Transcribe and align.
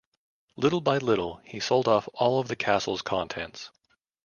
Little 0.55 0.81
by 0.81 0.97
little, 0.97 1.37
he 1.45 1.59
sold 1.59 1.87
off 1.87 2.09
all 2.15 2.39
of 2.39 2.47
the 2.47 2.55
castle's 2.55 3.03
contents. 3.03 3.69